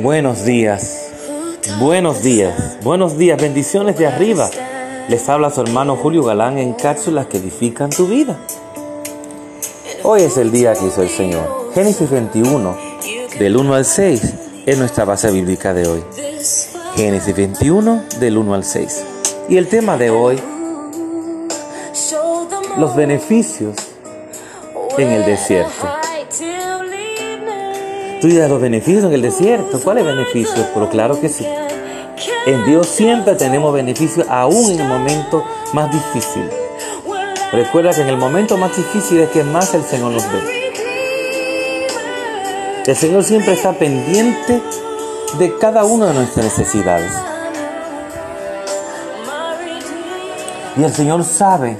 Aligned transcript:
Buenos 0.00 0.44
días, 0.44 1.10
buenos 1.78 2.22
días, 2.22 2.78
buenos 2.82 3.18
días, 3.18 3.40
bendiciones 3.40 3.98
de 3.98 4.06
arriba. 4.06 4.48
Les 5.08 5.28
habla 5.28 5.50
su 5.50 5.60
hermano 5.60 5.96
Julio 5.96 6.24
Galán 6.24 6.56
en 6.58 6.72
cápsulas 6.72 7.26
que 7.26 7.36
edifican 7.36 7.90
tu 7.90 8.06
vida. 8.06 8.38
Hoy 10.02 10.22
es 10.22 10.38
el 10.38 10.50
día 10.50 10.72
que 10.72 10.86
hizo 10.86 11.02
el 11.02 11.10
Señor. 11.10 11.70
Génesis 11.74 12.10
21, 12.10 12.76
del 13.38 13.56
1 13.56 13.74
al 13.74 13.84
6, 13.84 14.34
es 14.66 14.78
nuestra 14.78 15.04
base 15.04 15.30
bíblica 15.30 15.74
de 15.74 15.86
hoy. 15.86 16.02
Génesis 16.96 17.36
21, 17.36 18.04
del 18.18 18.38
1 18.38 18.54
al 18.54 18.64
6. 18.64 19.04
Y 19.50 19.58
el 19.58 19.68
tema 19.68 19.98
de 19.98 20.10
hoy, 20.10 20.40
los 22.78 22.96
beneficios 22.96 23.76
en 24.96 25.08
el 25.08 25.24
desierto. 25.24 26.01
Tú 28.22 28.28
dirás 28.28 28.48
los 28.48 28.60
beneficios 28.60 29.02
en 29.02 29.14
el 29.14 29.20
desierto. 29.20 29.80
¿Cuáles 29.80 30.04
beneficios? 30.04 30.64
Pero 30.72 30.88
claro 30.88 31.20
que 31.20 31.28
sí. 31.28 31.44
En 32.46 32.64
Dios 32.64 32.86
siempre 32.86 33.34
tenemos 33.34 33.74
beneficios, 33.74 34.24
aún 34.30 34.70
en 34.70 34.78
el 34.78 34.86
momento 34.86 35.44
más 35.72 35.90
difícil. 35.90 36.48
Recuerda 37.50 37.90
que 37.90 38.02
en 38.02 38.08
el 38.08 38.16
momento 38.16 38.56
más 38.56 38.76
difícil 38.76 39.18
es 39.18 39.30
que 39.30 39.42
más 39.42 39.74
el 39.74 39.82
Señor 39.82 40.12
nos 40.12 40.22
ve. 40.30 40.72
El 42.86 42.94
Señor 42.94 43.24
siempre 43.24 43.54
está 43.54 43.72
pendiente 43.72 44.62
de 45.40 45.58
cada 45.58 45.84
una 45.84 46.06
de 46.06 46.14
nuestras 46.14 46.44
necesidades. 46.44 47.10
Y 50.76 50.84
el 50.84 50.94
Señor 50.94 51.24
sabe 51.24 51.76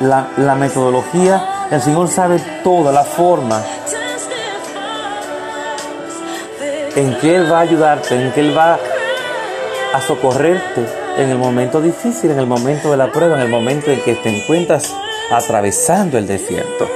la, 0.00 0.30
la 0.38 0.54
metodología, 0.54 1.68
el 1.70 1.82
Señor 1.82 2.08
sabe 2.08 2.40
toda 2.64 2.92
la 2.92 3.04
forma 3.04 3.62
en 7.00 7.18
que 7.18 7.34
Él 7.34 7.50
va 7.50 7.58
a 7.58 7.62
ayudarte, 7.62 8.14
en 8.14 8.32
que 8.32 8.40
Él 8.40 8.56
va 8.56 8.78
a 9.94 10.00
socorrerte 10.02 10.84
en 11.16 11.30
el 11.30 11.38
momento 11.38 11.80
difícil, 11.80 12.30
en 12.30 12.38
el 12.38 12.46
momento 12.46 12.90
de 12.90 12.96
la 12.96 13.10
prueba, 13.10 13.36
en 13.36 13.42
el 13.42 13.48
momento 13.48 13.90
en 13.90 14.00
que 14.02 14.14
te 14.14 14.28
encuentras 14.28 14.94
atravesando 15.30 16.18
el 16.18 16.26
desierto. 16.26 16.88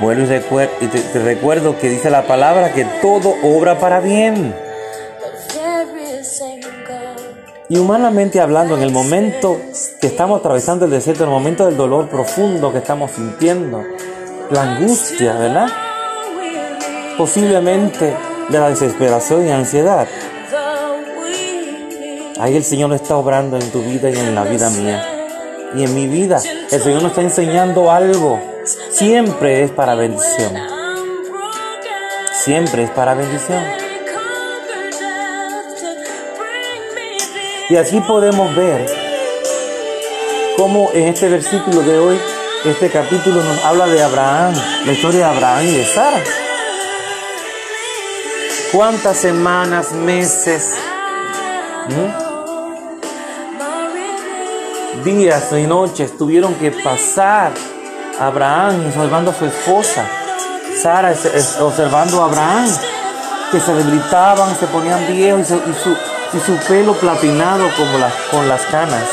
Bueno, 0.00 0.24
y, 0.24 0.86
te, 0.86 1.18
recuerdo 1.18 1.78
que 1.78 1.88
dice 1.88 2.10
la 2.10 2.26
palabra 2.26 2.72
que 2.72 2.84
todo 3.02 3.34
obra 3.42 3.78
para 3.78 4.00
bien. 4.00 4.54
Y 7.68 7.78
humanamente 7.78 8.40
hablando, 8.40 8.76
en 8.76 8.82
el 8.82 8.90
momento 8.90 9.60
que 10.00 10.08
estamos 10.08 10.40
atravesando 10.40 10.86
el 10.86 10.90
desierto, 10.90 11.24
en 11.24 11.30
el 11.30 11.34
momento 11.34 11.66
del 11.66 11.76
dolor 11.76 12.08
profundo 12.08 12.72
que 12.72 12.78
estamos 12.78 13.12
sintiendo, 13.12 13.84
la 14.50 14.62
angustia, 14.62 15.34
¿verdad? 15.34 15.68
Posiblemente 17.16 18.16
de 18.50 18.58
la 18.58 18.68
desesperación 18.68 19.46
y 19.46 19.50
ansiedad. 19.50 20.08
Ahí 22.40 22.56
el 22.56 22.64
Señor 22.64 22.92
está 22.94 23.16
obrando 23.16 23.56
en 23.56 23.70
tu 23.70 23.82
vida 23.82 24.10
y 24.10 24.16
en 24.16 24.34
la 24.34 24.44
vida 24.44 24.70
mía. 24.70 25.06
Y 25.74 25.84
en 25.84 25.94
mi 25.94 26.08
vida, 26.08 26.40
el 26.70 26.82
Señor 26.82 27.02
nos 27.02 27.12
está 27.12 27.22
enseñando 27.22 27.90
algo. 27.90 28.40
Siempre 28.90 29.62
es 29.62 29.70
para 29.70 29.94
bendición. 29.94 30.52
Siempre 32.32 32.84
es 32.84 32.90
para 32.90 33.14
bendición. 33.14 33.62
Y 37.68 37.76
aquí 37.76 38.00
podemos 38.00 38.56
ver 38.56 38.86
cómo 40.56 40.90
en 40.92 41.08
este 41.08 41.28
versículo 41.28 41.82
de 41.82 41.98
hoy, 41.98 42.18
este 42.64 42.90
capítulo 42.90 43.44
nos 43.44 43.64
habla 43.64 43.86
de 43.86 44.02
Abraham, 44.02 44.54
la 44.86 44.92
historia 44.92 45.20
de 45.20 45.24
Abraham 45.36 45.66
y 45.68 45.74
de 45.76 45.84
Sara 45.84 46.20
cuántas 48.72 49.16
semanas, 49.16 49.92
meses, 49.92 50.74
días 55.04 55.52
y 55.52 55.66
noches 55.66 56.16
tuvieron 56.16 56.54
que 56.54 56.70
pasar. 56.70 57.52
Abraham 58.18 58.86
observando 58.88 59.30
a 59.30 59.34
su 59.34 59.46
esposa, 59.46 60.04
Sara 60.82 61.14
observando 61.60 62.22
a 62.22 62.26
Abraham, 62.26 62.68
que 63.50 63.60
se 63.60 63.72
debilitaban, 63.74 64.54
se 64.56 64.66
ponían 64.66 65.06
viejos 65.06 65.46
y, 65.50 65.72
su, 65.82 65.96
y 66.36 66.40
su 66.40 66.56
pelo 66.68 66.92
platinado 66.94 67.66
como 67.76 67.98
las, 67.98 68.12
con 68.30 68.46
las 68.46 68.62
canas. 68.66 69.04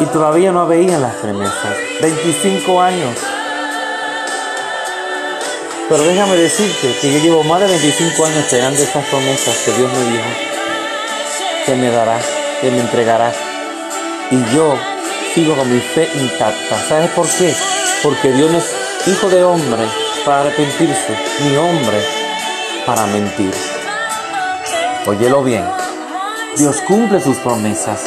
Y 0.00 0.06
todavía 0.06 0.50
no 0.50 0.66
veían 0.66 1.02
las 1.02 1.14
promesas. 1.14 1.76
25 2.00 2.82
años 2.82 3.16
pero 5.88 6.02
déjame 6.04 6.36
decirte 6.36 6.94
que 7.00 7.12
yo 7.12 7.18
llevo 7.18 7.44
más 7.44 7.60
de 7.60 7.66
25 7.66 8.24
años 8.24 8.38
esperando 8.38 8.82
estas 8.82 9.04
promesas 9.06 9.56
que 9.64 9.72
Dios 9.72 9.92
me 9.92 10.10
dijo, 10.10 10.24
que 11.66 11.74
me 11.74 11.90
dará, 11.90 12.20
que 12.60 12.70
me 12.70 12.80
entregará. 12.80 13.32
Y 14.30 14.54
yo 14.54 14.76
sigo 15.34 15.54
con 15.56 15.72
mi 15.72 15.80
fe 15.80 16.08
intacta. 16.14 16.78
¿Sabes 16.88 17.10
por 17.10 17.28
qué? 17.28 17.54
Porque 18.02 18.32
Dios 18.32 18.50
no 18.50 18.58
es 18.58 18.74
hijo 19.06 19.28
de 19.28 19.44
hombre 19.44 19.84
para 20.24 20.40
arrepentirse, 20.40 21.16
ni 21.42 21.56
hombre 21.56 22.02
para 22.86 23.06
mentir. 23.06 23.52
Óyelo 25.06 25.42
bien. 25.42 25.64
Dios 26.56 26.80
cumple 26.86 27.20
sus 27.20 27.36
promesas 27.38 28.00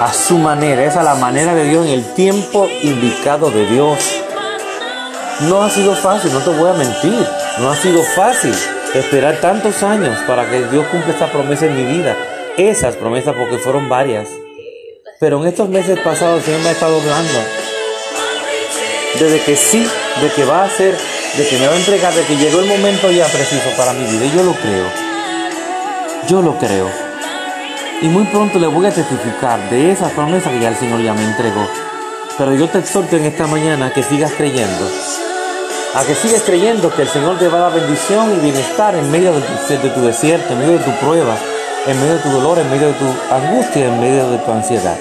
a 0.00 0.12
su 0.12 0.38
manera. 0.38 0.84
Esa 0.84 1.00
es 1.00 1.04
la 1.04 1.14
manera 1.16 1.54
de 1.54 1.64
Dios 1.64 1.86
en 1.86 1.92
el 1.92 2.14
tiempo 2.14 2.68
indicado 2.82 3.50
de 3.50 3.66
Dios. 3.66 3.98
No 5.40 5.62
ha 5.62 5.68
sido 5.68 5.94
fácil, 5.94 6.32
no 6.32 6.40
te 6.40 6.48
voy 6.48 6.70
a 6.70 6.72
mentir. 6.72 7.26
No 7.58 7.70
ha 7.70 7.76
sido 7.76 8.02
fácil 8.02 8.54
esperar 8.94 9.36
tantos 9.38 9.82
años 9.82 10.18
para 10.26 10.48
que 10.48 10.64
Dios 10.68 10.86
cumpla 10.86 11.12
esta 11.12 11.30
promesa 11.30 11.66
en 11.66 11.76
mi 11.76 11.84
vida. 11.84 12.16
Esas 12.56 12.96
promesas 12.96 13.34
porque 13.36 13.58
fueron 13.58 13.86
varias. 13.86 14.28
Pero 15.20 15.42
en 15.42 15.48
estos 15.48 15.68
meses 15.68 15.98
pasados 16.00 16.38
el 16.38 16.44
Señor 16.44 16.60
me 16.62 16.68
ha 16.70 16.72
estado 16.72 16.98
hablando. 16.98 17.38
Desde 19.20 19.40
que 19.40 19.56
sí, 19.56 19.86
de 20.22 20.30
que 20.30 20.44
va 20.46 20.64
a 20.64 20.70
ser, 20.70 20.96
de 21.36 21.46
que 21.46 21.58
me 21.58 21.66
va 21.66 21.74
a 21.74 21.78
entregar, 21.78 22.14
de 22.14 22.22
que 22.22 22.36
llegó 22.36 22.60
el 22.60 22.66
momento 22.66 23.10
ya 23.10 23.26
preciso 23.26 23.68
para 23.76 23.92
mi 23.92 24.06
vida. 24.06 24.24
Y 24.24 24.34
yo 24.34 24.42
lo 24.42 24.52
creo. 24.54 24.86
Yo 26.28 26.40
lo 26.40 26.58
creo. 26.58 26.88
Y 28.00 28.08
muy 28.08 28.24
pronto 28.24 28.58
le 28.58 28.68
voy 28.68 28.86
a 28.86 28.90
testificar 28.90 29.68
de 29.68 29.92
esa 29.92 30.08
promesa 30.08 30.50
que 30.50 30.60
ya 30.60 30.68
el 30.68 30.76
Señor 30.76 31.02
ya 31.02 31.12
me 31.12 31.24
entregó. 31.24 31.68
Pero 32.38 32.54
yo 32.54 32.68
te 32.68 32.78
exhorto 32.78 33.16
en 33.16 33.24
esta 33.24 33.46
mañana 33.46 33.92
que 33.92 34.02
sigas 34.02 34.32
creyendo 34.36 34.86
a 35.94 36.04
que 36.04 36.14
sigues 36.14 36.42
creyendo 36.42 36.94
que 36.94 37.02
el 37.02 37.08
Señor 37.08 37.38
te 37.38 37.48
va 37.48 37.56
a 37.56 37.70
dar 37.70 37.72
bendición 37.72 38.36
y 38.36 38.40
bienestar 38.40 38.94
en 38.94 39.10
medio 39.10 39.32
de 39.32 39.40
tu, 39.88 40.02
desierto, 40.02 40.52
en 40.52 40.58
medio 40.58 40.72
de 40.72 40.84
tu 40.84 40.90
prueba, 40.96 41.34
en 41.86 41.98
medio 41.98 42.16
de 42.16 42.20
tu 42.20 42.28
dolor, 42.28 42.58
en 42.58 42.70
medio 42.70 42.88
de 42.88 42.92
tu 42.92 43.06
angustia, 43.30 43.86
en 43.86 43.98
medio 43.98 44.28
de 44.28 44.36
tu 44.36 44.52
ansiedad. 44.52 44.98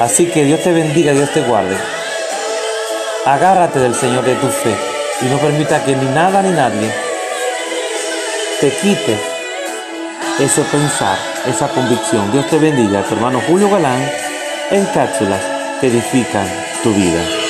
Así 0.00 0.26
que 0.26 0.42
Dios 0.42 0.60
te 0.64 0.72
bendiga, 0.72 1.12
Dios 1.12 1.30
te 1.30 1.42
guarde. 1.42 1.76
Agárrate 3.24 3.78
del 3.78 3.94
Señor 3.94 4.24
de 4.24 4.34
tu 4.34 4.48
fe 4.48 4.74
y 5.22 5.26
no 5.26 5.38
permita 5.38 5.84
que 5.84 5.94
ni 5.94 6.06
nada 6.06 6.42
ni 6.42 6.50
nadie 6.50 6.92
te 8.60 8.70
quite 8.70 9.16
ese 10.40 10.62
pensar, 10.62 11.16
esa 11.46 11.68
convicción. 11.68 12.32
Dios 12.32 12.48
te 12.48 12.58
bendiga, 12.58 13.02
tu 13.02 13.14
hermano 13.14 13.40
Julio 13.46 13.70
Galán, 13.70 14.10
en 14.72 14.84
cápsulas 14.86 15.59
que 15.80 15.86
edifican 15.86 16.46
tu 16.82 16.92
vida. 16.92 17.49